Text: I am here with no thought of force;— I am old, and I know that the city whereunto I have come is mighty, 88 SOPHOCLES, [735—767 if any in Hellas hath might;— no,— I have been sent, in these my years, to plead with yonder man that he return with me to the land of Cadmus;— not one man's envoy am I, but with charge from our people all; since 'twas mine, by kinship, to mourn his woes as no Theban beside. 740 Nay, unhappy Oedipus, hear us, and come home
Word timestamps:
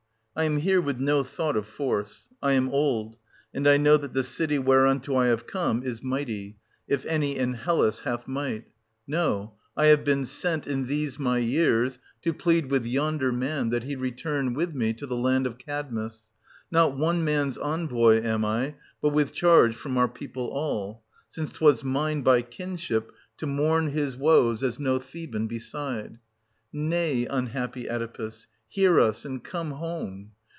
I 0.33 0.45
am 0.45 0.59
here 0.59 0.79
with 0.79 0.97
no 0.97 1.25
thought 1.25 1.57
of 1.57 1.67
force;— 1.67 2.29
I 2.41 2.53
am 2.53 2.69
old, 2.69 3.17
and 3.53 3.67
I 3.67 3.75
know 3.75 3.97
that 3.97 4.13
the 4.13 4.23
city 4.23 4.57
whereunto 4.57 5.13
I 5.13 5.25
have 5.27 5.45
come 5.45 5.83
is 5.83 6.01
mighty, 6.01 6.57
88 6.87 6.95
SOPHOCLES, 6.95 7.03
[735—767 7.03 7.05
if 7.09 7.13
any 7.13 7.37
in 7.37 7.53
Hellas 7.55 7.99
hath 7.99 8.27
might;— 8.29 8.67
no,— 9.17 9.53
I 9.81 9.87
have 9.87 10.05
been 10.05 10.23
sent, 10.23 10.67
in 10.67 10.87
these 10.87 11.19
my 11.19 11.37
years, 11.39 11.99
to 12.21 12.33
plead 12.33 12.71
with 12.71 12.85
yonder 12.85 13.33
man 13.33 13.71
that 13.71 13.83
he 13.83 13.97
return 13.97 14.53
with 14.53 14.73
me 14.73 14.93
to 14.93 15.05
the 15.05 15.17
land 15.17 15.45
of 15.45 15.57
Cadmus;— 15.57 16.29
not 16.71 16.97
one 16.97 17.25
man's 17.25 17.57
envoy 17.57 18.21
am 18.23 18.45
I, 18.45 18.75
but 19.01 19.09
with 19.09 19.33
charge 19.33 19.75
from 19.75 19.97
our 19.97 20.07
people 20.07 20.47
all; 20.47 21.03
since 21.29 21.51
'twas 21.51 21.83
mine, 21.83 22.21
by 22.21 22.41
kinship, 22.41 23.11
to 23.35 23.45
mourn 23.45 23.89
his 23.89 24.15
woes 24.15 24.63
as 24.63 24.79
no 24.79 24.97
Theban 24.97 25.47
beside. 25.47 26.17
740 26.71 26.71
Nay, 26.71 27.25
unhappy 27.29 27.89
Oedipus, 27.89 28.47
hear 28.73 29.01
us, 29.01 29.25
and 29.25 29.43
come 29.43 29.71
home 29.71 30.31